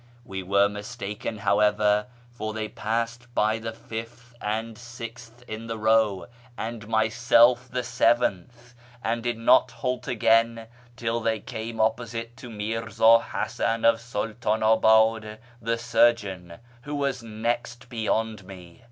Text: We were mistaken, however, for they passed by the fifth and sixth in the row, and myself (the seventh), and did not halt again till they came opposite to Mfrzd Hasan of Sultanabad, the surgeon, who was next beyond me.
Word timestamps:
We 0.25 0.41
were 0.41 0.67
mistaken, 0.67 1.37
however, 1.37 2.07
for 2.31 2.53
they 2.53 2.67
passed 2.69 3.27
by 3.35 3.59
the 3.59 3.71
fifth 3.71 4.33
and 4.41 4.75
sixth 4.75 5.43
in 5.47 5.67
the 5.67 5.77
row, 5.77 6.25
and 6.57 6.87
myself 6.87 7.69
(the 7.69 7.83
seventh), 7.83 8.73
and 9.03 9.21
did 9.21 9.37
not 9.37 9.69
halt 9.69 10.07
again 10.07 10.65
till 10.95 11.19
they 11.19 11.39
came 11.39 11.79
opposite 11.79 12.35
to 12.37 12.49
Mfrzd 12.49 13.21
Hasan 13.29 13.85
of 13.85 13.97
Sultanabad, 14.01 15.37
the 15.61 15.77
surgeon, 15.77 16.57
who 16.81 16.95
was 16.95 17.21
next 17.21 17.87
beyond 17.87 18.43
me. 18.43 18.79